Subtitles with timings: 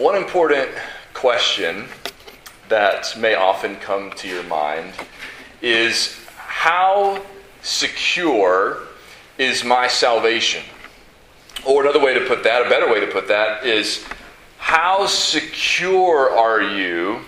[0.00, 0.70] One important
[1.12, 1.84] question
[2.70, 4.94] that may often come to your mind
[5.60, 7.20] is how
[7.60, 8.78] secure
[9.36, 10.62] is my salvation?
[11.66, 14.02] Or another way to put that, a better way to put that, is
[14.56, 17.20] how secure are you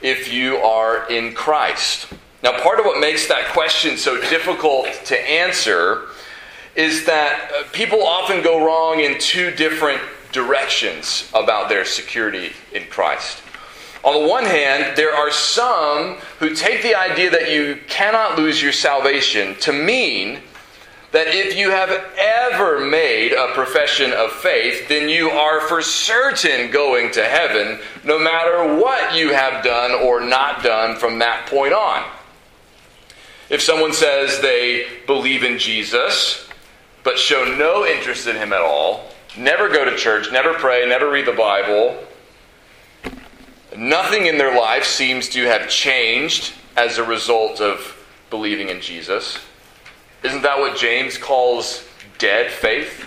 [0.00, 2.08] if you are in Christ?
[2.42, 6.06] Now, part of what makes that question so difficult to answer
[6.74, 10.00] is that uh, people often go wrong in two different
[10.36, 13.42] directions about their security in Christ.
[14.04, 18.62] On the one hand, there are some who take the idea that you cannot lose
[18.62, 20.40] your salvation to mean
[21.12, 26.70] that if you have ever made a profession of faith, then you are for certain
[26.70, 31.72] going to heaven, no matter what you have done or not done from that point
[31.72, 32.04] on.
[33.48, 36.46] If someone says they believe in Jesus,
[37.02, 41.10] but show no interest in him at all, never go to church, never pray, never
[41.10, 41.96] read the Bible,
[43.76, 47.96] nothing in their life seems to have changed as a result of
[48.30, 49.38] believing in Jesus.
[50.22, 51.86] Isn't that what James calls
[52.18, 53.04] dead faith?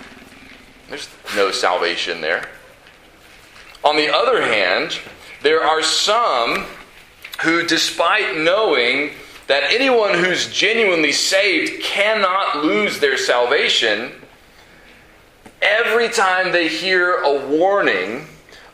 [0.90, 2.50] There's no salvation there.
[3.84, 4.98] On the other hand,
[5.42, 6.66] there are some
[7.42, 9.12] who, despite knowing
[9.48, 14.12] that anyone who's genuinely saved cannot lose their salvation,
[15.62, 18.28] every time they hear a warning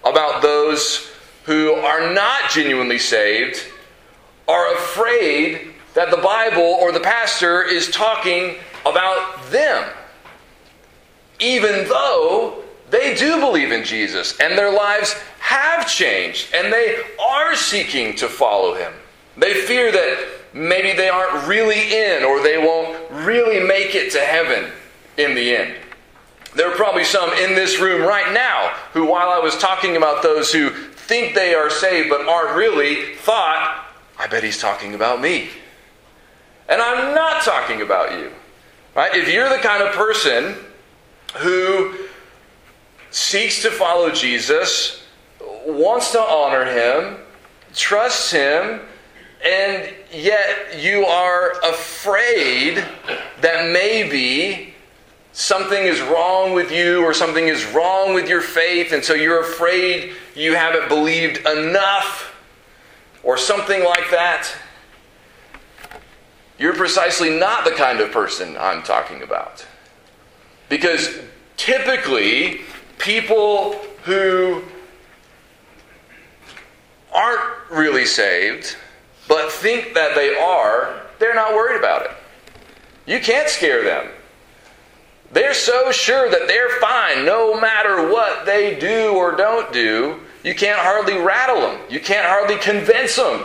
[0.04, 1.12] about those
[1.46, 3.64] who are not genuinely saved,
[4.48, 9.90] are afraid that the Bible or the pastor is talking about them,
[11.40, 17.56] even though they do believe in Jesus and their lives have changed and they are
[17.56, 18.94] seeking to follow him.
[19.38, 24.20] They fear that maybe they aren't really in or they won't really make it to
[24.20, 24.72] heaven
[25.18, 25.76] in the end.
[26.56, 30.24] There are probably some in this room right now who, while I was talking about
[30.24, 33.86] those who think they are saved but aren't really, thought,
[34.18, 35.50] I bet he's talking about me.
[36.70, 38.32] And I'm not talking about you.
[38.96, 39.14] Right?
[39.14, 40.56] If you're the kind of person
[41.38, 41.96] who
[43.12, 45.06] seeks to follow Jesus,
[45.66, 47.18] wants to honor him,
[47.74, 48.80] trusts him,
[49.46, 52.84] and yet you are afraid
[53.42, 54.75] that maybe
[55.36, 59.42] something is wrong with you or something is wrong with your faith, and so you're
[59.42, 62.34] afraid you haven't believed enough
[63.22, 64.50] or something like that.
[66.58, 69.66] You're precisely not the kind of person I'm talking about.
[70.70, 71.20] Because
[71.58, 72.62] typically,
[72.98, 73.74] people
[74.06, 74.64] who
[77.14, 78.78] aren't really saved
[79.28, 82.12] but think that they are, they're not worried about it.
[83.06, 84.08] You can't scare them.
[85.36, 90.56] They're so sure that they're fine no matter what they do or don't do, you
[90.56, 91.82] can't hardly rattle them.
[91.90, 93.44] You can't hardly convince them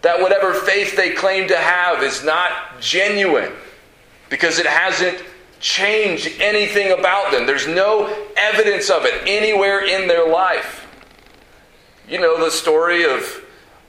[0.00, 3.52] that whatever faith they claim to have is not genuine
[4.30, 5.22] because it hasn't
[5.60, 7.44] changed anything about them.
[7.44, 8.06] There's no
[8.38, 10.86] evidence of it anywhere in their life.
[12.08, 13.44] You know the story of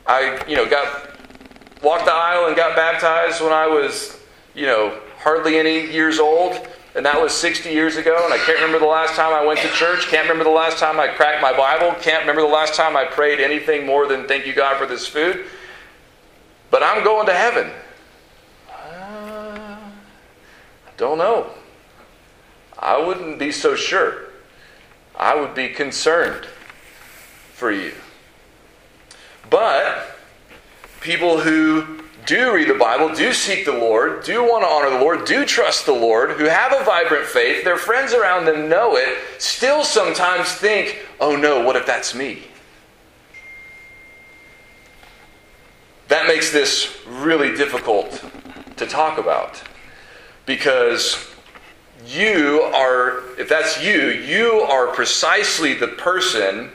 [0.05, 1.11] I, you know, got
[1.81, 4.19] walked the aisle and got baptized when I was,
[4.53, 6.65] you know, hardly any years old,
[6.95, 8.17] and that was 60 years ago.
[8.23, 10.07] And I can't remember the last time I went to church.
[10.07, 11.93] Can't remember the last time I cracked my Bible.
[11.99, 15.05] Can't remember the last time I prayed anything more than "Thank you, God, for this
[15.05, 15.47] food."
[16.71, 17.69] But I'm going to heaven.
[18.71, 19.77] Uh,
[20.95, 21.51] don't know.
[22.79, 24.29] I wouldn't be so sure.
[25.13, 26.45] I would be concerned
[27.51, 27.95] for you.
[29.49, 30.17] But
[31.01, 35.03] people who do read the Bible, do seek the Lord, do want to honor the
[35.03, 38.97] Lord, do trust the Lord, who have a vibrant faith, their friends around them know
[38.97, 42.43] it, still sometimes think, oh no, what if that's me?
[46.09, 48.23] That makes this really difficult
[48.75, 49.63] to talk about
[50.45, 51.33] because
[52.05, 56.71] you are, if that's you, you are precisely the person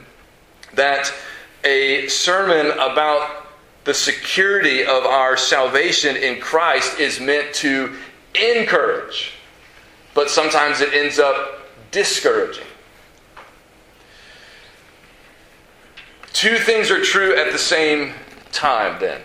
[0.74, 1.12] that
[1.64, 3.41] a sermon about
[3.84, 7.96] the security of our salvation in Christ is meant to
[8.34, 9.32] encourage,
[10.14, 12.66] but sometimes it ends up discouraging.
[16.32, 18.14] Two things are true at the same
[18.52, 19.20] time, then.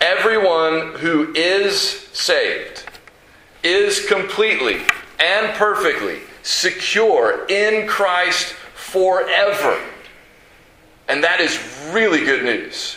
[0.00, 1.78] Everyone who is
[2.12, 2.84] saved
[3.62, 4.82] is completely
[5.18, 9.80] and perfectly secure in Christ forever.
[11.08, 11.58] And that is
[11.92, 12.96] really good news.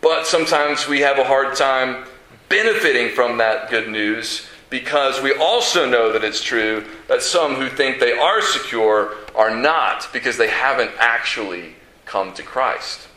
[0.00, 2.04] But sometimes we have a hard time
[2.48, 7.68] benefiting from that good news because we also know that it's true that some who
[7.68, 11.74] think they are secure are not because they haven't actually
[12.04, 13.08] come to Christ.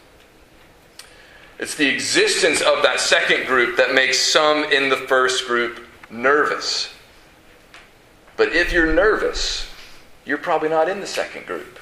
[1.60, 6.94] It's the existence of that second group that makes some in the first group nervous.
[8.36, 9.68] But if you're nervous,
[10.26, 11.77] you're probably not in the second group.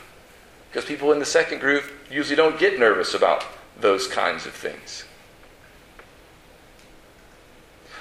[0.75, 3.45] Because people in the second group usually don't get nervous about
[3.79, 5.05] those kinds of things.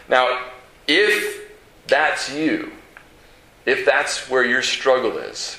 [0.09, 0.41] Now,
[0.89, 1.53] if
[1.87, 2.73] that's you,
[3.65, 5.57] if that's where your struggle is,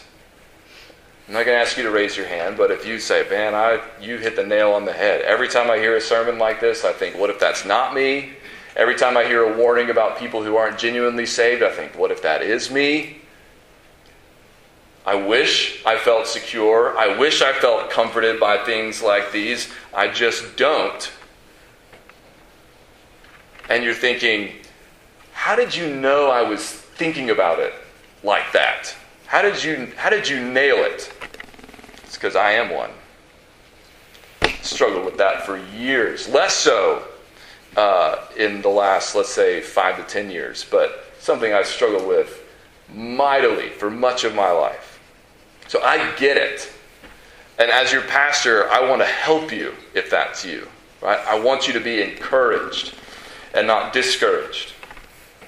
[1.30, 3.56] I'm not going to ask you to raise your hand, but if you say, "Man,
[3.56, 6.60] I you hit the nail on the head." Every time I hear a sermon like
[6.60, 8.34] this, I think, "What if that's not me?"
[8.76, 12.12] Every time I hear a warning about people who aren't genuinely saved, I think, "What
[12.12, 13.22] if that is me?"
[15.06, 16.98] I wish I felt secure.
[16.98, 19.72] I wish I felt comforted by things like these.
[19.94, 21.12] I just don't.
[23.70, 24.54] And you're thinking,
[25.32, 27.74] how did you know I was thinking about it
[28.24, 28.96] like that?
[29.28, 31.14] How did you, how did you nail it?
[32.04, 32.92] It's because I am one.
[34.62, 36.28] Struggled with that for years.
[36.28, 37.04] Less so
[37.78, 42.42] uh, in the last, let's say, five to ten years, but something I've struggled with
[42.94, 44.95] mightily for much of my life.
[45.68, 46.72] So I get it.
[47.58, 50.68] And as your pastor, I want to help you if that's you.
[51.02, 51.20] Right?
[51.28, 52.96] I want you to be encouraged
[53.54, 54.74] and not discouraged.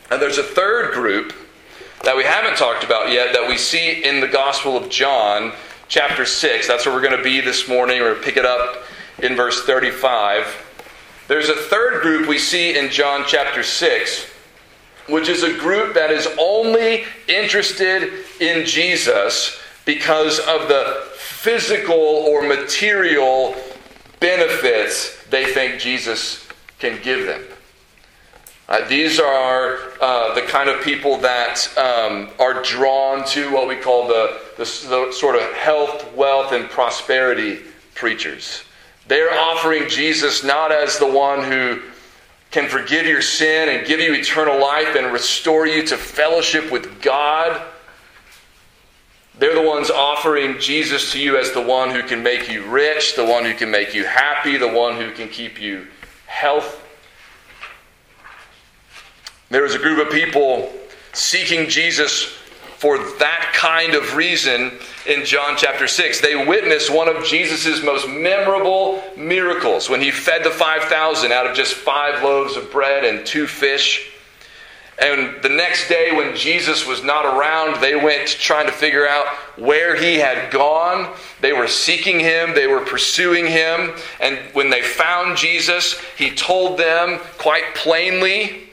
[0.10, 1.34] And there's a third group
[2.04, 5.52] that we haven't talked about yet that we see in the Gospel of John,
[5.88, 6.68] chapter 6.
[6.68, 8.00] That's where we're going to be this morning.
[8.00, 8.84] We're going to pick it up
[9.20, 10.66] in verse 35.
[11.28, 14.32] There's a third group we see in John chapter 6,
[15.10, 22.44] which is a group that is only interested in Jesus because of the physical or
[22.44, 23.56] material
[24.20, 26.46] benefits they think Jesus
[26.78, 27.42] can give them.
[28.68, 33.78] Uh, these are uh, the kind of people that um, are drawn to what we
[33.78, 37.62] call the, the, the sort of health, wealth, and prosperity
[37.96, 38.64] preachers.
[39.08, 41.82] They're offering Jesus not as the one who
[42.52, 47.02] can forgive your sin and give you eternal life and restore you to fellowship with
[47.02, 47.66] God.
[49.40, 53.16] They're the ones offering Jesus to you as the one who can make you rich,
[53.16, 55.88] the one who can make you happy, the one who can keep you
[56.26, 56.84] health,
[59.50, 60.70] there was a group of people
[61.14, 62.24] seeking Jesus
[62.78, 64.74] for that kind of reason
[65.08, 66.20] in John chapter 6.
[66.20, 71.56] They witnessed one of Jesus' most memorable miracles when he fed the 5,000 out of
[71.56, 74.12] just five loaves of bread and two fish.
[75.00, 79.28] And the next day, when Jesus was not around, they went trying to figure out
[79.56, 81.16] where he had gone.
[81.40, 83.94] They were seeking him, they were pursuing him.
[84.20, 88.68] And when they found Jesus, he told them quite plainly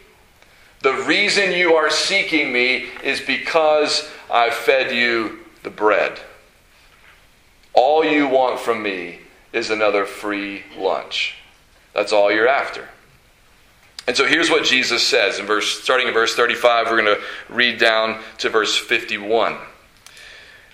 [0.84, 6.20] the reason you are seeking me is because I've fed you the bread.
[7.72, 9.20] All you want from me
[9.54, 11.36] is another free lunch.
[11.94, 12.86] That's all you're after.
[14.06, 17.22] And so here's what Jesus says in verse starting in verse 35, we're going to
[17.48, 19.56] read down to verse 51.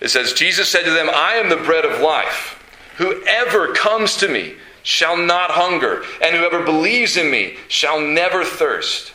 [0.00, 2.56] It says Jesus said to them, "I am the bread of life.
[2.97, 9.12] Whoever comes to me shall not hunger, and whoever believes in me shall never thirst."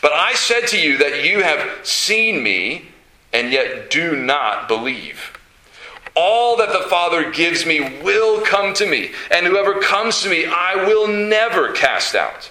[0.00, 2.86] But I said to you that you have seen me
[3.32, 5.32] and yet do not believe.
[6.14, 10.46] All that the Father gives me will come to me, and whoever comes to me
[10.46, 12.50] I will never cast out.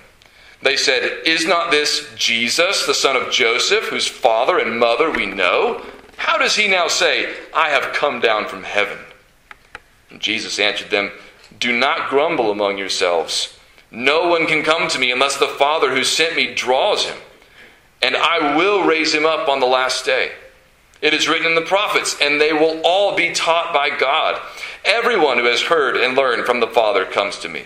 [0.61, 5.25] They said, Is not this Jesus, the son of Joseph, whose father and mother we
[5.25, 5.83] know?
[6.17, 8.99] How does he now say, I have come down from heaven?
[10.11, 11.11] And Jesus answered them,
[11.59, 13.57] Do not grumble among yourselves.
[13.89, 17.17] No one can come to me unless the Father who sent me draws him,
[18.01, 20.31] and I will raise him up on the last day.
[21.01, 24.39] It is written in the prophets, and they will all be taught by God.
[24.85, 27.65] Everyone who has heard and learned from the Father comes to me.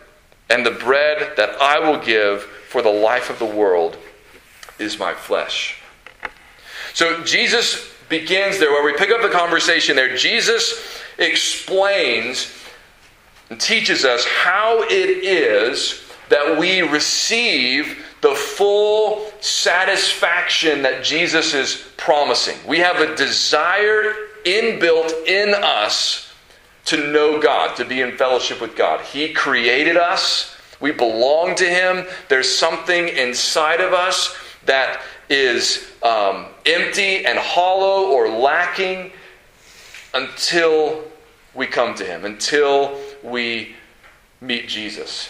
[0.51, 3.97] And the bread that I will give for the life of the world
[4.79, 5.81] is my flesh.
[6.93, 10.13] So Jesus begins there, where we pick up the conversation there.
[10.17, 12.53] Jesus explains
[13.49, 21.87] and teaches us how it is that we receive the full satisfaction that Jesus is
[21.95, 22.57] promising.
[22.67, 26.30] We have a desire inbuilt in us
[26.85, 29.01] to know God, to be in fellowship with God.
[29.01, 32.05] He created us, we belong to Him.
[32.27, 34.35] There's something inside of us
[34.65, 39.11] that is um, empty and hollow or lacking
[40.13, 41.03] until
[41.53, 43.75] we come to Him, until we
[44.41, 45.29] meet Jesus.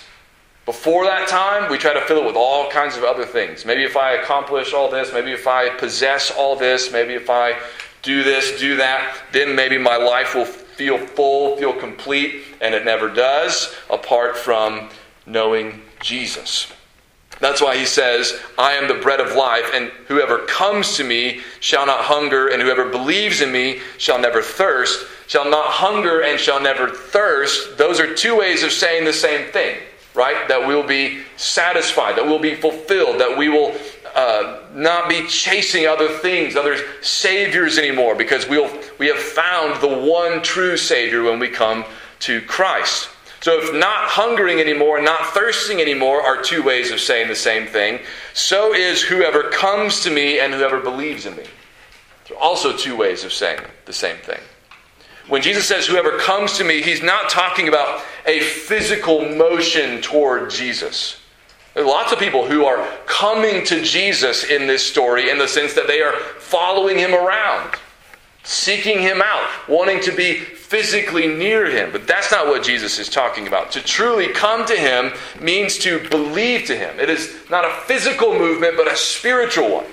[0.65, 3.65] Before that time, we try to fill it with all kinds of other things.
[3.65, 7.60] Maybe if I accomplish all this, maybe if I possess all this, maybe if I
[8.03, 12.85] do this, do that, then maybe my life will feel full, feel complete, and it
[12.85, 14.89] never does apart from
[15.25, 16.71] knowing Jesus.
[17.39, 21.41] That's why he says, I am the bread of life, and whoever comes to me
[21.59, 25.05] shall not hunger, and whoever believes in me shall never thirst.
[25.27, 27.77] Shall not hunger and shall never thirst.
[27.77, 29.77] Those are two ways of saying the same thing,
[30.13, 30.47] right?
[30.49, 33.71] That we'll be satisfied, that we'll be fulfilled, that we will
[34.15, 39.87] uh, not be chasing other things, other saviors anymore, because we'll, we have found the
[39.87, 41.85] one true Savior when we come
[42.19, 43.09] to Christ.
[43.41, 47.35] So, if not hungering anymore, and not thirsting anymore are two ways of saying the
[47.35, 47.99] same thing,
[48.33, 51.45] so is whoever comes to me and whoever believes in me.
[52.27, 54.39] So also two ways of saying the same thing.
[55.27, 60.49] When Jesus says, whoever comes to me, he's not talking about a physical motion toward
[60.49, 61.20] Jesus.
[61.73, 65.47] There are lots of people who are coming to Jesus in this story in the
[65.47, 67.75] sense that they are following him around,
[68.43, 71.91] seeking him out, wanting to be physically near him.
[71.93, 73.71] But that's not what Jesus is talking about.
[73.71, 76.99] To truly come to him means to believe to him.
[76.99, 79.85] It is not a physical movement, but a spiritual one.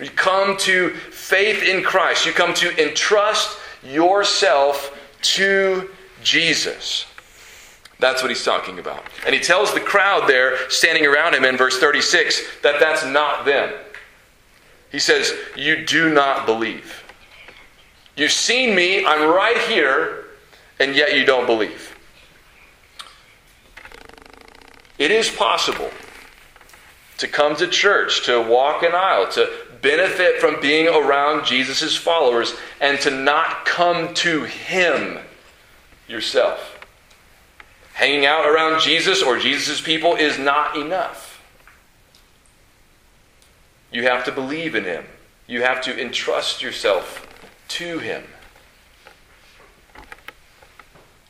[0.00, 5.90] You come to faith in Christ, you come to entrust yourself to
[6.22, 7.06] Jesus.
[8.00, 9.04] That's what he's talking about.
[9.24, 13.44] And he tells the crowd there, standing around him in verse 36, that that's not
[13.44, 13.72] them.
[14.90, 17.04] He says, You do not believe.
[18.16, 20.26] You've seen me, I'm right here,
[20.78, 21.96] and yet you don't believe.
[24.98, 25.90] It is possible
[27.18, 29.50] to come to church, to walk an aisle, to
[29.82, 35.18] benefit from being around Jesus' followers, and to not come to Him
[36.08, 36.73] yourself.
[37.94, 41.42] Hanging out around Jesus or Jesus' people is not enough.
[43.90, 45.04] You have to believe in Him,
[45.46, 47.26] you have to entrust yourself
[47.68, 48.22] to him.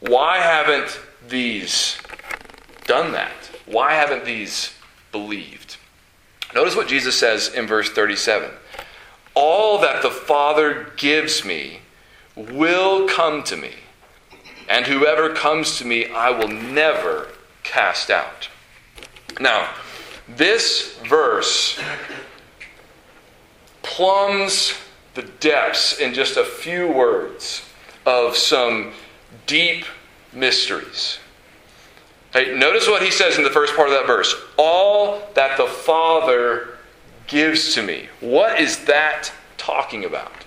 [0.01, 1.97] Why haven't these
[2.87, 3.51] done that?
[3.65, 4.75] Why haven't these
[5.11, 5.79] believed?
[6.55, 8.51] Notice what Jesus says in verse 37
[9.35, 11.81] All that the Father gives me
[12.37, 13.73] will come to me,
[14.69, 17.29] and whoever comes to me I will never
[17.63, 18.49] cast out.
[19.41, 19.71] Now,
[20.29, 21.81] this verse
[23.83, 24.75] plumbs
[25.15, 27.65] the depths in just a few words
[28.07, 28.93] of some
[29.47, 29.85] deep
[30.33, 31.19] mysteries.
[32.33, 35.67] Hey, notice what he says in the first part of that verse all that the
[35.67, 36.79] Father
[37.27, 38.09] gives to me.
[38.21, 40.44] What is that talking about?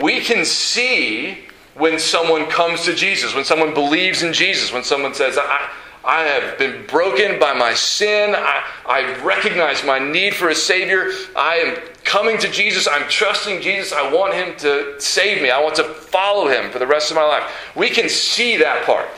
[0.00, 1.38] We can see
[1.74, 5.70] when someone comes to Jesus, when someone believes in Jesus, when someone says, I,
[6.04, 8.34] I have been broken by my sin.
[8.36, 11.10] I, I recognize my need for a Savior.
[11.36, 12.88] I am coming to Jesus.
[12.90, 13.92] I'm trusting Jesus.
[13.92, 15.50] I want Him to save me.
[15.50, 17.44] I want to follow Him for the rest of my life.
[17.76, 19.08] We can see that part.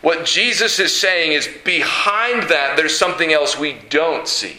[0.00, 4.58] What Jesus is saying is behind that, there's something else we don't see.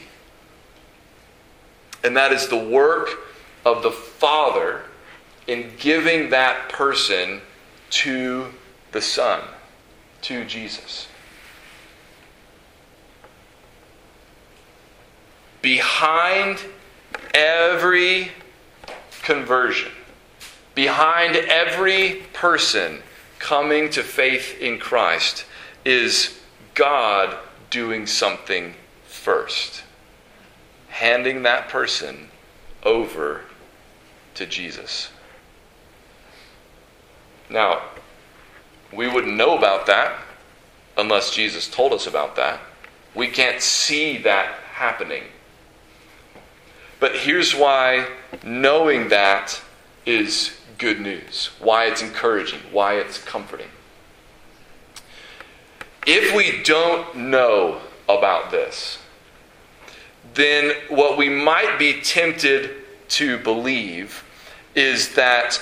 [2.03, 3.09] And that is the work
[3.65, 4.81] of the Father
[5.47, 7.41] in giving that person
[7.89, 8.47] to
[8.91, 9.41] the Son
[10.21, 11.07] to Jesus.
[15.61, 16.59] Behind
[17.33, 18.31] every
[19.21, 19.91] conversion,
[20.75, 23.01] behind every person
[23.39, 25.45] coming to faith in Christ,
[25.85, 26.39] is
[26.73, 27.37] God
[27.69, 28.73] doing something
[29.05, 29.83] first,
[30.89, 32.29] handing that person
[32.83, 33.41] over
[34.35, 35.09] to Jesus.
[37.49, 37.81] Now,
[38.91, 40.19] we wouldn't know about that
[40.97, 42.59] unless Jesus told us about that.
[43.15, 45.23] We can't see that happening.
[46.99, 48.07] But here's why
[48.43, 49.61] knowing that
[50.05, 53.67] is good news, why it's encouraging, why it's comforting.
[56.05, 58.99] If we don't know about this,
[60.33, 62.82] then what we might be tempted
[63.13, 64.23] to believe
[64.75, 65.61] is that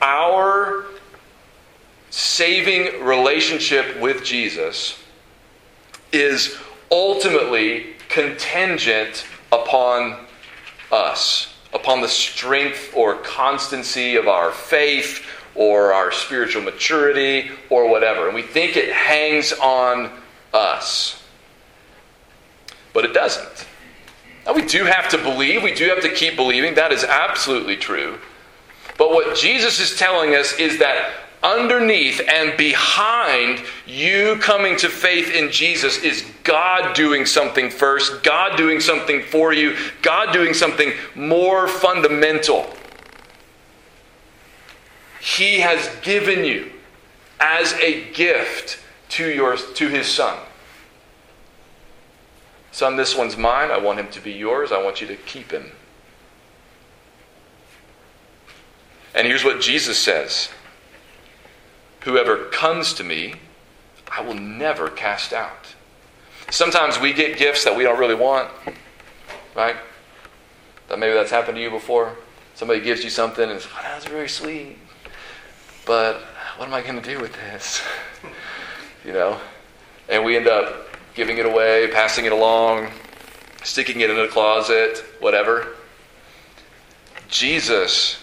[0.00, 0.84] our
[2.10, 4.98] saving relationship with Jesus
[6.12, 6.56] is
[6.90, 10.26] ultimately contingent upon
[10.90, 18.26] us, upon the strength or constancy of our faith or our spiritual maturity or whatever.
[18.26, 20.10] And we think it hangs on
[20.54, 21.22] us.
[22.94, 23.66] But it doesn't.
[24.46, 26.74] Now, we do have to believe, we do have to keep believing.
[26.74, 28.18] That is absolutely true.
[28.96, 31.12] But what Jesus is telling us is that
[31.42, 38.56] underneath and behind you coming to faith in Jesus is God doing something first, God
[38.56, 42.66] doing something for you, God doing something more fundamental.
[45.20, 46.72] He has given you
[47.40, 50.38] as a gift to, your, to his son.
[52.76, 53.70] Son, this one's mine.
[53.70, 54.70] I want him to be yours.
[54.70, 55.72] I want you to keep him.
[59.14, 60.50] And here's what Jesus says
[62.00, 63.36] Whoever comes to me,
[64.14, 65.74] I will never cast out.
[66.50, 68.50] Sometimes we get gifts that we don't really want,
[69.54, 69.76] right?
[70.88, 72.14] That maybe that's happened to you before.
[72.56, 74.76] Somebody gives you something and it's, oh, that's very sweet.
[75.86, 76.20] But
[76.58, 77.82] what am I going to do with this?
[79.06, 79.40] you know?
[80.10, 80.85] And we end up
[81.16, 82.88] giving it away, passing it along,
[83.64, 85.74] sticking it in a closet, whatever.
[87.28, 88.18] Jesus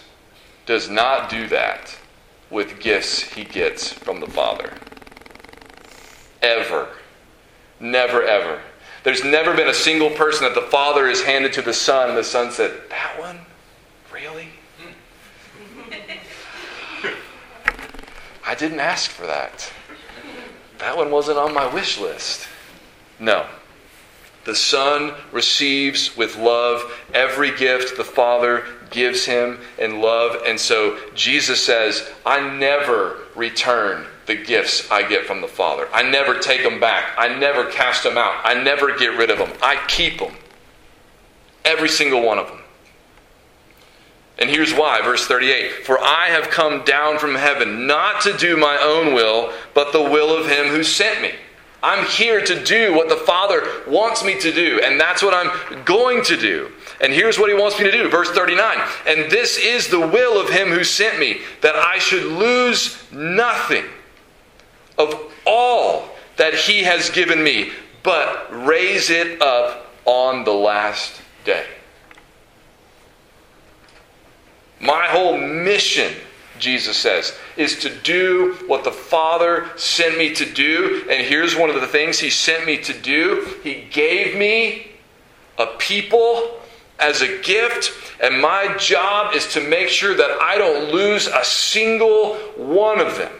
[0.64, 1.94] does not do that
[2.50, 4.72] with gifts he gets from the Father.
[6.40, 6.88] Ever.
[7.80, 8.60] Never, ever.
[9.02, 12.16] There's never been a single person that the Father has handed to the Son, and
[12.16, 13.40] the Son said, That one?
[14.12, 14.48] Really?
[18.46, 19.70] I didn't ask for that.
[20.78, 22.48] That one wasn't on my wish list.
[23.24, 23.46] No.
[24.44, 30.42] The Son receives with love every gift the Father gives him in love.
[30.46, 35.88] And so Jesus says, I never return the gifts I get from the Father.
[35.92, 37.14] I never take them back.
[37.16, 38.42] I never cast them out.
[38.44, 39.52] I never get rid of them.
[39.62, 40.34] I keep them.
[41.64, 42.60] Every single one of them.
[44.38, 48.56] And here's why, verse 38 For I have come down from heaven not to do
[48.58, 51.32] my own will, but the will of him who sent me.
[51.84, 55.84] I'm here to do what the Father wants me to do, and that's what I'm
[55.84, 56.72] going to do.
[57.02, 58.08] And here's what He wants me to do.
[58.08, 62.24] Verse 39 And this is the will of Him who sent me, that I should
[62.24, 63.84] lose nothing
[64.96, 67.70] of all that He has given me,
[68.02, 71.66] but raise it up on the last day.
[74.80, 76.14] My whole mission
[76.58, 81.04] Jesus says, is to do what the Father sent me to do.
[81.10, 84.92] And here's one of the things He sent me to do He gave me
[85.58, 86.60] a people
[86.98, 91.44] as a gift, and my job is to make sure that I don't lose a
[91.44, 93.32] single one of them.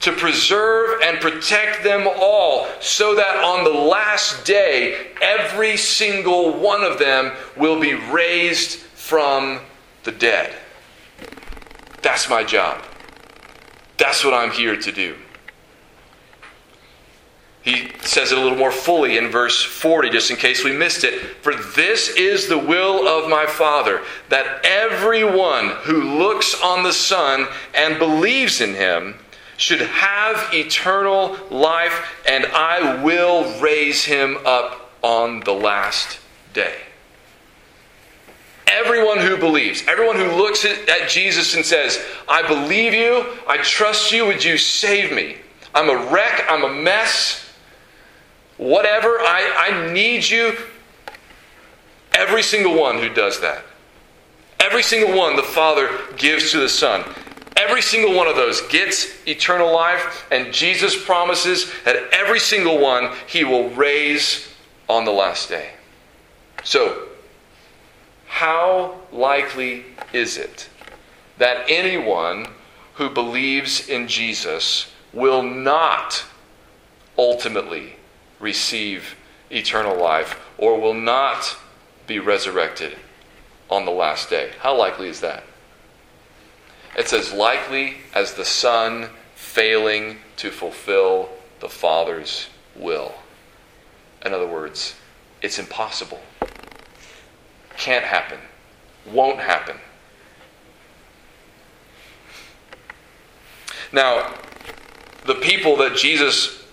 [0.00, 6.82] To preserve and protect them all, so that on the last day, every single one
[6.82, 9.60] of them will be raised from
[10.02, 10.54] the dead.
[12.04, 12.84] That's my job.
[13.96, 15.16] That's what I'm here to do.
[17.62, 21.02] He says it a little more fully in verse 40, just in case we missed
[21.02, 21.18] it.
[21.40, 27.46] For this is the will of my Father, that everyone who looks on the Son
[27.74, 29.14] and believes in him
[29.56, 36.18] should have eternal life, and I will raise him up on the last
[36.52, 36.83] day
[38.66, 44.12] everyone who believes, everyone who looks at, Jesus and says, I believe you, I trust
[44.12, 45.36] you, would you save me?
[45.74, 47.50] I'm a wreck, I'm a mess,
[48.56, 50.56] whatever, I, I need you.
[52.14, 53.64] Every single one who does that,
[54.60, 57.04] every single one the Father gives to the Son.
[57.56, 63.14] Every single one of those gets eternal life, and Jesus promises that every single one
[63.28, 64.48] he will raise
[64.88, 65.70] on the last day.
[66.64, 67.08] So,
[68.34, 70.68] how likely is it
[71.38, 72.44] that anyone
[72.94, 76.24] who believes in Jesus will not
[77.16, 77.94] ultimately
[78.40, 79.14] receive
[79.50, 81.56] eternal life or will not
[82.08, 82.96] be resurrected
[83.70, 84.50] on the last day?
[84.58, 85.44] How likely is that?
[86.96, 91.28] It's as likely as the Son failing to fulfill
[91.60, 93.14] the Father's will.
[94.26, 94.96] In other words,
[95.40, 96.20] it's impossible.
[97.76, 98.38] Can't happen.
[99.12, 99.76] Won't happen.
[103.92, 104.34] Now,
[105.26, 106.64] the people that Jesus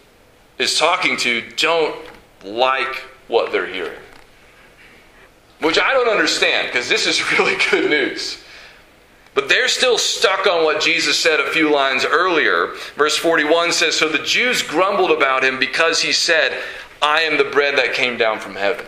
[0.58, 1.96] is talking to don't
[2.44, 4.00] like what they're hearing.
[5.60, 8.44] Which I don't understand because this is really good news.
[9.34, 12.74] But they're still stuck on what Jesus said a few lines earlier.
[12.98, 16.62] Verse 41 says So the Jews grumbled about him because he said,
[17.02, 18.86] I am the bread that came down from heaven.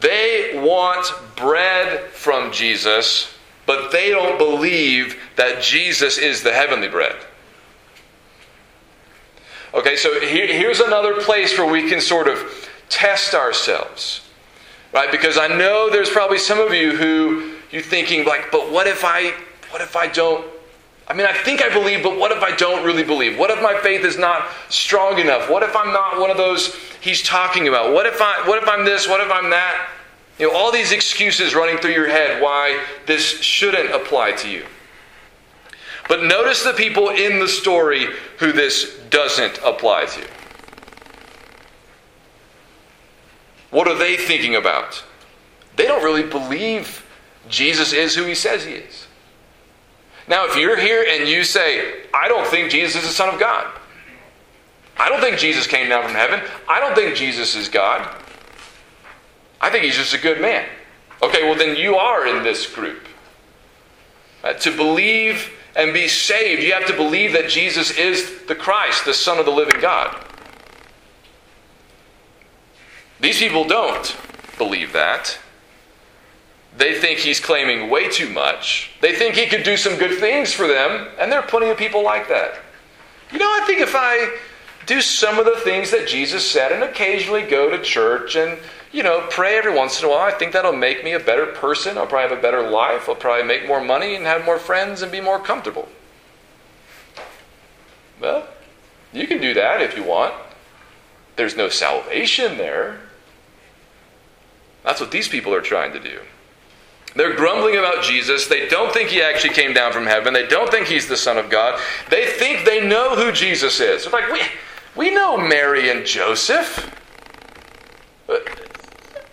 [0.00, 3.34] They want bread from Jesus,
[3.66, 7.16] but they don't believe that Jesus is the heavenly bread.
[9.74, 14.22] Okay, so here, here's another place where we can sort of test ourselves.
[14.92, 15.10] Right?
[15.10, 19.04] Because I know there's probably some of you who you're thinking like, but what if
[19.04, 19.34] I
[19.70, 20.46] what if I don't
[21.08, 23.38] I mean, I think I believe, but what if I don't really believe?
[23.38, 25.48] What if my faith is not strong enough?
[25.48, 27.94] What if I'm not one of those he's talking about?
[27.94, 29.08] What if I what if I'm this?
[29.08, 29.88] What if I'm that?
[30.38, 34.66] You know, all these excuses running through your head why this shouldn't apply to you.
[36.08, 38.06] But notice the people in the story
[38.38, 40.26] who this doesn't apply to.
[43.70, 45.02] What are they thinking about?
[45.76, 47.04] They don't really believe
[47.48, 49.07] Jesus is who he says he is.
[50.28, 53.40] Now, if you're here and you say, I don't think Jesus is the Son of
[53.40, 53.66] God,
[54.98, 58.08] I don't think Jesus came down from heaven, I don't think Jesus is God,
[59.60, 60.68] I think he's just a good man.
[61.22, 63.06] Okay, well, then you are in this group.
[64.44, 69.04] Uh, to believe and be saved, you have to believe that Jesus is the Christ,
[69.04, 70.16] the Son of the living God.
[73.20, 74.16] These people don't
[74.58, 75.38] believe that.
[76.78, 78.92] They think he's claiming way too much.
[79.00, 81.76] They think he could do some good things for them, and there are plenty of
[81.76, 82.54] people like that.
[83.32, 84.36] You know, I think if I
[84.86, 88.58] do some of the things that Jesus said and occasionally go to church and,
[88.92, 91.46] you know, pray every once in a while, I think that'll make me a better
[91.46, 91.98] person.
[91.98, 93.08] I'll probably have a better life.
[93.08, 95.88] I'll probably make more money and have more friends and be more comfortable.
[98.20, 98.46] Well,
[99.12, 100.34] you can do that if you want.
[101.34, 103.00] There's no salvation there.
[104.84, 106.20] That's what these people are trying to do.
[107.18, 108.46] They're grumbling about Jesus.
[108.46, 110.32] They don't think he actually came down from heaven.
[110.32, 111.80] They don't think he's the Son of God.
[112.10, 114.04] They think they know who Jesus is.
[114.04, 114.40] They're like, we,
[114.94, 116.94] we know Mary and Joseph.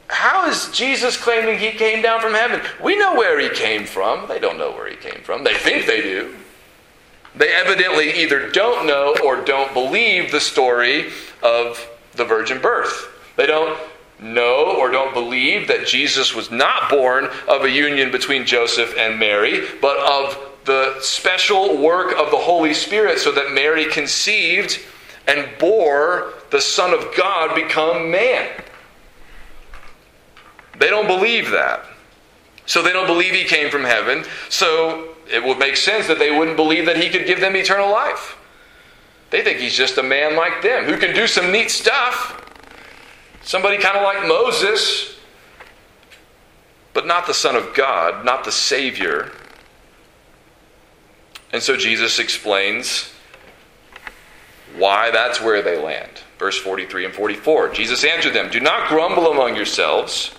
[0.08, 2.60] How is Jesus claiming he came down from heaven?
[2.84, 4.28] We know where he came from.
[4.28, 5.44] They don't know where he came from.
[5.44, 6.36] They think they do.
[7.36, 11.12] They evidently either don't know or don't believe the story
[11.44, 13.12] of the virgin birth.
[13.36, 13.80] They don't
[14.20, 19.20] know or don't believe that Jesus was not born of a union between Joseph and
[19.20, 24.80] Mary, but of the special work of the Holy Spirit so that Mary conceived
[25.28, 28.50] and bore the Son of God become man.
[30.80, 31.86] They don't believe that.
[32.66, 34.26] So they don't believe he came from heaven.
[34.50, 37.92] So it would make sense that they wouldn't believe that he could give them eternal
[37.92, 38.38] life.
[39.30, 42.45] They think he's just a man like them who can do some neat stuff,
[43.46, 45.20] Somebody kind of like Moses,
[46.94, 49.32] but not the Son of God, not the Savior.
[51.54, 53.14] And so Jesus explains
[54.78, 56.24] why that's where they land.
[56.40, 57.70] Verse 43 and 44.
[57.70, 60.34] Jesus answered them Do not grumble among yourselves.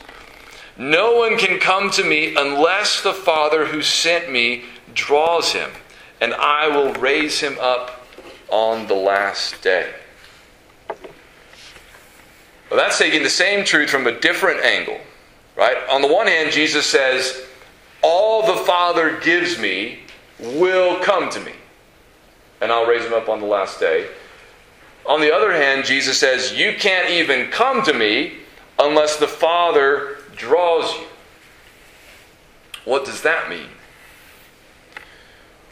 [0.76, 4.64] No one can come to me unless the Father who sent me
[4.94, 5.70] draws him,
[6.20, 8.04] and I will raise him up
[8.48, 9.94] on the last day.
[12.70, 14.98] Well, that's taking the same truth from a different angle,
[15.56, 15.76] right?
[15.88, 17.42] On the one hand, Jesus says,
[18.02, 20.00] All the Father gives me
[20.40, 21.52] will come to me,
[22.60, 24.08] and I'll raise him up on the last day.
[25.06, 28.38] On the other hand, Jesus says, You can't even come to me
[28.78, 31.06] unless the Father draws you.
[32.84, 33.68] What does that mean?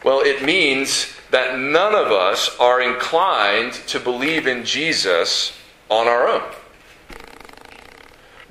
[0.04, 5.56] Well, it means that none of us are inclined to believe in Jesus
[5.88, 6.42] on our own.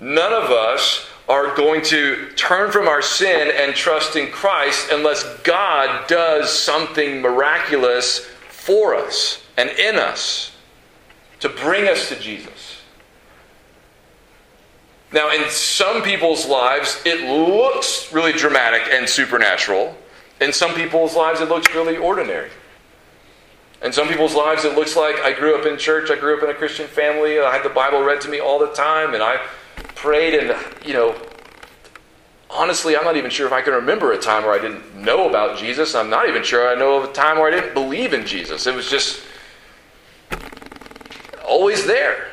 [0.03, 5.23] None of us are going to turn from our sin and trust in Christ unless
[5.43, 10.51] God does something miraculous for us and in us
[11.39, 12.81] to bring us to Jesus.
[15.13, 19.95] Now, in some people's lives, it looks really dramatic and supernatural.
[20.41, 22.49] In some people's lives, it looks really ordinary.
[23.81, 26.43] In some people's lives, it looks like I grew up in church, I grew up
[26.43, 29.23] in a Christian family, I had the Bible read to me all the time, and
[29.23, 29.39] I
[29.95, 31.15] prayed, and, you know,
[32.49, 35.29] honestly, I'm not even sure if I can remember a time where I didn't know
[35.29, 35.95] about Jesus.
[35.95, 38.67] I'm not even sure I know of a time where I didn't believe in Jesus.
[38.67, 39.23] It was just
[41.45, 42.27] always there.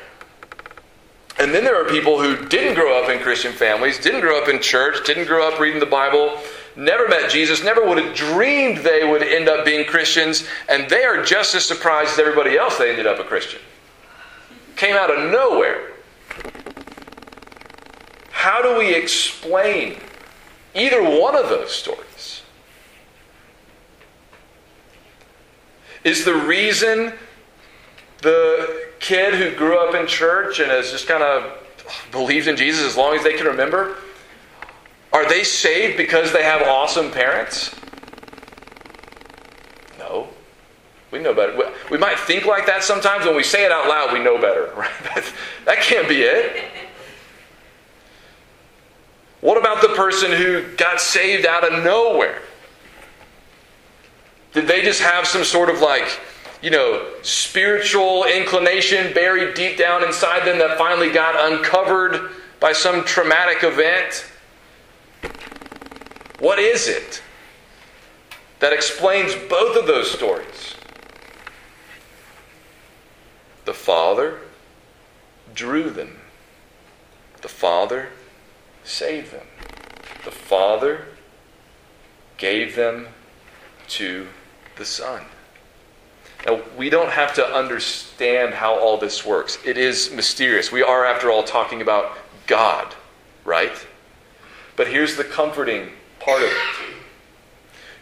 [1.38, 4.48] And then there are people who didn't grow up in Christian families, didn't grow up
[4.48, 6.38] in church, didn't grow up reading the Bible,
[6.76, 11.02] never met Jesus, never would have dreamed they would end up being Christians, and they
[11.02, 13.60] are just as surprised as everybody else they ended up a Christian.
[14.76, 15.92] Came out of nowhere.
[18.40, 19.98] How do we explain
[20.74, 22.40] either one of those stories?
[26.04, 27.12] Is the reason
[28.22, 31.52] the kid who grew up in church and has just kind of
[32.12, 33.96] believed in Jesus as long as they can remember?
[35.12, 37.74] Are they saved because they have awesome parents?
[39.98, 40.30] No.
[41.10, 41.58] We know better.
[41.90, 43.26] We might think like that sometimes.
[43.26, 44.72] When we say it out loud, we know better.
[44.76, 45.34] Right?
[45.66, 46.69] That can't be it.
[49.40, 52.42] What about the person who got saved out of nowhere?
[54.52, 56.20] Did they just have some sort of like
[56.62, 63.04] you know, spiritual inclination buried deep down inside them that finally got uncovered by some
[63.04, 64.26] traumatic event?
[66.38, 67.22] What is it
[68.58, 70.74] that explains both of those stories?
[73.64, 74.40] The Father
[75.54, 76.18] drew them.
[77.40, 78.10] The Father
[78.84, 79.46] saved them.
[80.24, 81.06] The Father
[82.36, 83.08] gave them
[83.88, 84.26] to
[84.76, 85.22] the Son.
[86.46, 89.58] Now, we don't have to understand how all this works.
[89.64, 90.72] It is mysterious.
[90.72, 92.16] We are, after all, talking about
[92.46, 92.94] God,
[93.44, 93.86] right?
[94.76, 96.96] But here's the comforting part of it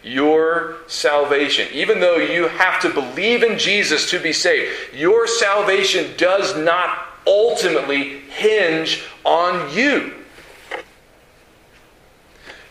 [0.05, 6.14] your salvation, even though you have to believe in Jesus to be saved, your salvation
[6.17, 10.14] does not ultimately hinge on you.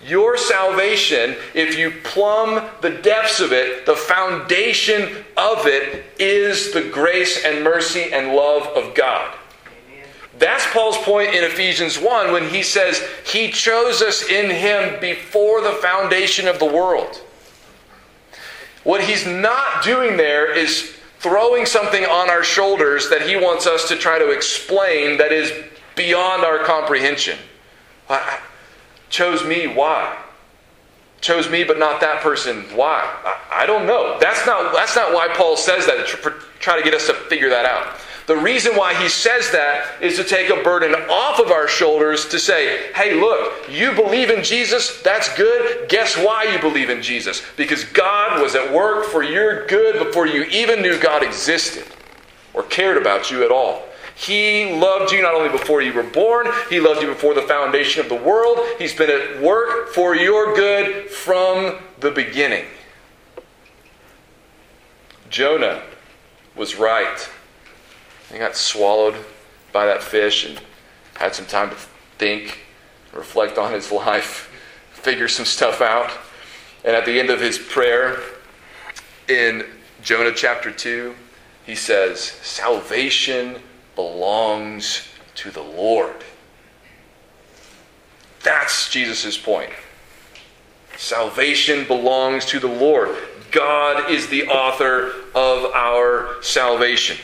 [0.05, 6.83] Your salvation, if you plumb the depths of it, the foundation of it is the
[6.83, 9.35] grace and mercy and love of God.
[10.37, 15.61] That's Paul's point in Ephesians 1 when he says, He chose us in Him before
[15.61, 17.21] the foundation of the world.
[18.87, 23.89] What he's not doing there is throwing something on our shoulders that he wants us
[23.89, 25.51] to try to explain that is
[25.97, 27.37] beyond our comprehension
[29.09, 29.67] chose me.
[29.67, 30.17] Why?
[31.21, 32.63] Chose me, but not that person.
[32.75, 33.01] Why?
[33.25, 34.17] I, I don't know.
[34.19, 37.49] That's not, that's not why Paul says that, to try to get us to figure
[37.49, 37.99] that out.
[38.27, 42.27] The reason why he says that is to take a burden off of our shoulders
[42.27, 45.87] to say, hey, look, you believe in Jesus, that's good.
[45.87, 47.41] Guess why you believe in Jesus?
[47.55, 51.85] Because God was at work for your good before you even knew God existed
[52.53, 53.83] or cared about you at all.
[54.17, 58.01] He loved you not only before you were born, He loved you before the foundation
[58.01, 58.57] of the world.
[58.79, 62.65] He's been at work for your good from the beginning.
[65.29, 65.83] Jonah
[66.55, 67.29] was right.
[68.31, 69.23] He got swallowed
[69.71, 70.59] by that fish and
[71.13, 71.75] had some time to
[72.17, 72.65] think,
[73.13, 74.51] reflect on his life,
[74.93, 76.11] figure some stuff out.
[76.83, 78.19] And at the end of his prayer
[79.27, 79.63] in
[80.01, 81.13] Jonah chapter 2,
[81.67, 83.61] he says, Salvation
[83.97, 86.23] belongs to the Lord.
[88.43, 89.71] That's Jesus' point.
[90.95, 93.17] Salvation belongs to the Lord.
[93.51, 97.17] God is the author of our salvation.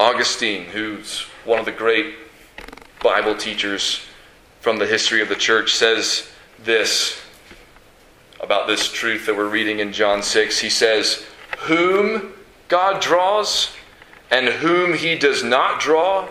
[0.00, 2.14] Augustine, who's one of the great
[3.02, 4.00] Bible teachers
[4.60, 6.28] from the history of the church, says
[6.64, 7.20] this
[8.40, 10.58] about this truth that we're reading in John 6.
[10.58, 11.26] He says,
[11.60, 12.32] Whom
[12.68, 13.70] God draws,
[14.30, 16.28] and whom he does not draw,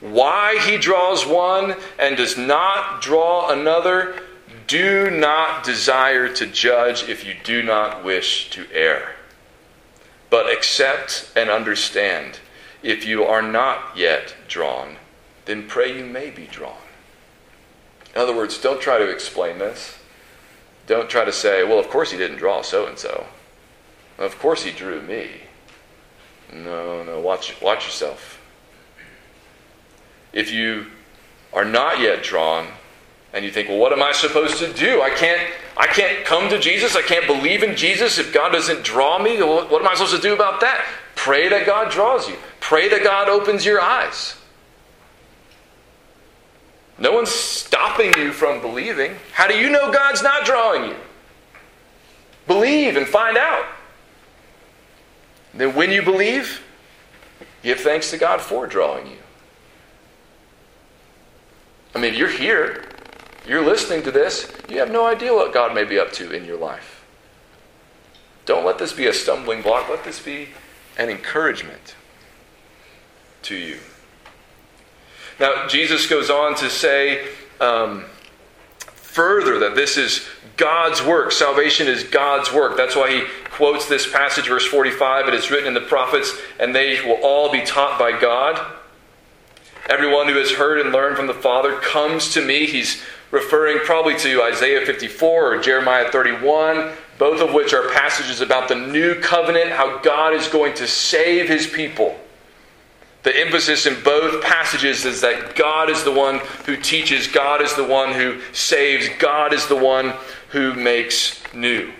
[0.00, 4.22] why he draws one and does not draw another,
[4.66, 9.16] do not desire to judge if you do not wish to err.
[10.30, 12.38] But accept and understand
[12.82, 14.96] if you are not yet drawn,
[15.46, 16.76] then pray you may be drawn.
[18.14, 19.98] In other words, don't try to explain this.
[20.86, 23.26] Don't try to say, well, of course he didn't draw so and so.
[24.18, 25.42] Of course he drew me.
[26.52, 28.40] No, no, watch, watch yourself.
[30.32, 30.86] If you
[31.52, 32.68] are not yet drawn,
[33.32, 35.02] and you think, well, what am I supposed to do?
[35.02, 36.96] I can't, I can't come to Jesus.
[36.96, 39.40] I can't believe in Jesus if God doesn't draw me.
[39.42, 40.84] What am I supposed to do about that?
[41.14, 42.36] Pray that God draws you.
[42.60, 44.34] Pray that God opens your eyes.
[46.98, 49.14] No one's stopping you from believing.
[49.32, 50.96] How do you know God's not drawing you?
[52.46, 53.66] Believe and find out.
[55.54, 56.62] Then, when you believe,
[57.62, 59.16] give thanks to God for drawing you.
[61.94, 62.84] I mean, you're here,
[63.46, 66.44] you're listening to this, you have no idea what God may be up to in
[66.44, 67.04] your life.
[68.44, 70.48] Don't let this be a stumbling block, let this be
[70.96, 71.94] an encouragement
[73.42, 73.78] to you.
[75.40, 77.28] Now, Jesus goes on to say
[77.60, 78.04] um,
[79.18, 80.24] further that this is
[80.56, 81.32] God's work.
[81.32, 82.76] Salvation is God's work.
[82.76, 85.26] That's why he quotes this passage, verse 45.
[85.26, 88.64] It is written in the prophets, and they will all be taught by God.
[89.90, 92.66] Everyone who has heard and learned from the Father comes to me.
[92.66, 93.02] He's
[93.32, 98.76] referring probably to Isaiah 54 or Jeremiah 31, both of which are passages about the
[98.76, 102.16] new covenant, how God is going to save his people.
[103.28, 107.74] The emphasis in both passages is that God is the one who teaches, God is
[107.74, 110.14] the one who saves, God is the one
[110.48, 111.92] who makes new.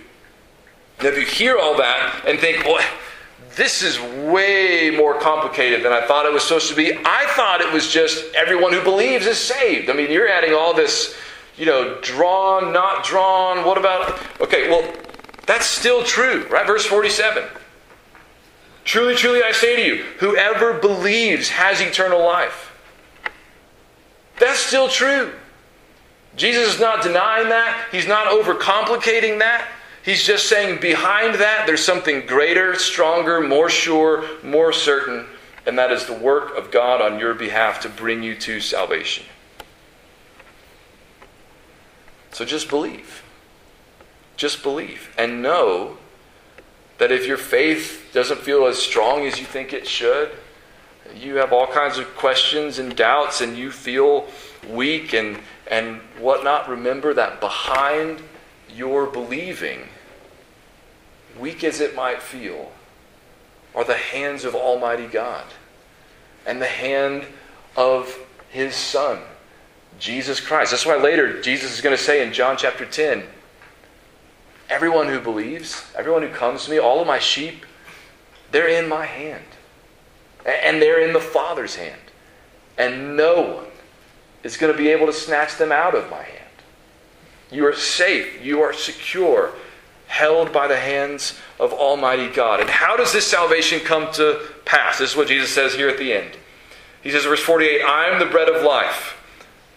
[1.03, 2.83] Now, if you hear all that and think, well,
[3.57, 4.01] this is
[4.33, 6.95] way more complicated than I thought it was supposed to be.
[6.95, 9.91] I thought it was just everyone who believes is saved.
[9.91, 11.15] I mean, you're adding all this,
[11.59, 13.67] you know, drawn, not drawn.
[13.67, 14.19] What about.
[14.41, 14.91] Okay, well,
[15.45, 16.67] that's still true, right?
[16.67, 17.45] Verse 47.
[18.89, 22.75] Truly, truly, I say to you, whoever believes has eternal life.
[24.41, 25.35] That's still true.
[26.37, 27.87] Jesus is not denying that.
[27.93, 29.69] He's not overcomplicating that.
[30.03, 35.27] He's just saying behind that there's something greater, stronger, more sure, more certain,
[35.67, 39.27] and that is the work of God on your behalf to bring you to salvation.
[42.31, 43.23] So just believe.
[44.39, 45.15] Just believe.
[45.19, 45.99] And know
[46.99, 50.31] that if your faith doesn't feel as strong as you think it should,
[51.17, 54.27] you have all kinds of questions and doubts, and you feel
[54.69, 55.39] weak and,
[55.71, 58.21] and whatnot, remember that behind
[58.75, 59.81] your believing,
[61.39, 62.73] weak as it might feel,
[63.75, 65.45] are the hands of Almighty God
[66.47, 67.25] and the hand
[67.77, 68.19] of
[68.51, 69.21] His Son,
[69.99, 70.73] Jesus Christ.
[70.73, 73.23] That's why later Jesus is going to say in John chapter 10
[74.69, 77.65] Everyone who believes, everyone who comes to me, all of my sheep,
[78.51, 79.45] they're in my hand.
[80.45, 82.01] And they're in the Father's hand.
[82.77, 83.67] And no one
[84.43, 86.45] is going to be able to snatch them out of my hand.
[87.51, 88.45] You are safe.
[88.45, 89.53] You are secure,
[90.07, 92.61] held by the hands of Almighty God.
[92.61, 94.99] And how does this salvation come to pass?
[94.99, 96.37] This is what Jesus says here at the end.
[97.03, 99.15] He says, verse 48 I am the bread of life.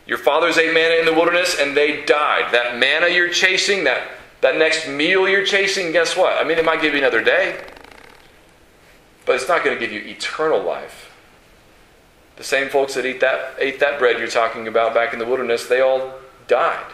[0.05, 2.51] Your fathers ate manna in the wilderness and they died.
[2.53, 4.07] That manna you're chasing, that
[4.41, 6.33] that next meal you're chasing, guess what?
[6.33, 7.63] I mean, it might give you another day,
[9.25, 11.11] but it's not going to give you eternal life.
[12.37, 15.25] The same folks that eat that, ate that bread you're talking about back in the
[15.25, 16.15] wilderness, they all
[16.47, 16.91] died.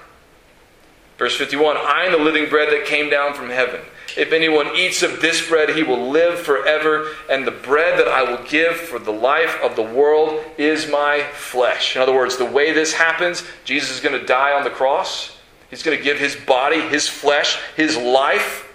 [1.17, 3.81] Verse 51 I am the living bread that came down from heaven.
[4.17, 8.23] If anyone eats of this bread, he will live forever, and the bread that I
[8.23, 11.95] will give for the life of the world is my flesh.
[11.95, 15.37] In other words, the way this happens, Jesus is going to die on the cross.
[15.69, 18.71] He's going to give his body, his flesh, his life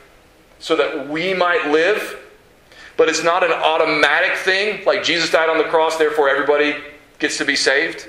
[0.59, 2.19] so that we might live.
[2.97, 6.77] But it's not an automatic thing, like Jesus died on the cross, therefore everybody
[7.19, 8.09] gets to be saved.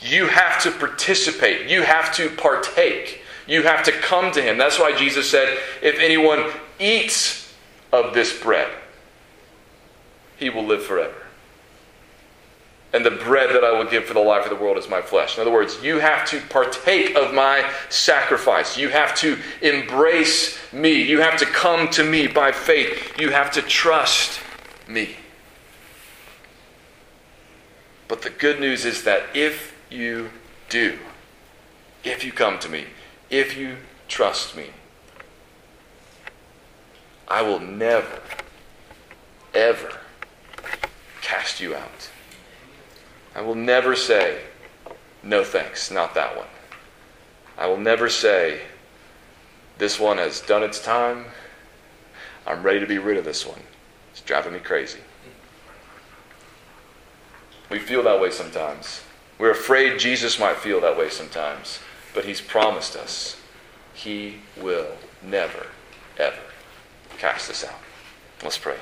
[0.00, 4.58] You have to participate, you have to partake, you have to come to him.
[4.58, 7.54] That's why Jesus said, If anyone eats
[7.92, 8.70] of this bread,
[10.36, 11.29] he will live forever
[12.92, 15.00] and the bread that I will give for the life of the world is my
[15.00, 15.36] flesh.
[15.36, 18.76] In other words, you have to partake of my sacrifice.
[18.76, 21.02] You have to embrace me.
[21.02, 23.18] You have to come to me by faith.
[23.20, 24.40] You have to trust
[24.88, 25.16] me.
[28.08, 30.30] But the good news is that if you
[30.68, 30.98] do,
[32.02, 32.86] if you come to me,
[33.30, 33.76] if you
[34.08, 34.66] trust me,
[37.28, 38.20] I will never,
[39.54, 40.00] ever
[41.22, 42.09] cast you out.
[43.40, 44.38] I will never say,
[45.22, 46.46] no thanks, not that one.
[47.56, 48.60] I will never say,
[49.78, 51.24] this one has done its time.
[52.46, 53.62] I'm ready to be rid of this one.
[54.10, 54.98] It's driving me crazy.
[57.70, 59.00] We feel that way sometimes.
[59.38, 61.78] We're afraid Jesus might feel that way sometimes,
[62.12, 63.40] but He's promised us
[63.94, 65.66] He will never,
[66.18, 66.36] ever
[67.16, 67.80] cast us out.
[68.42, 68.76] Let's pray.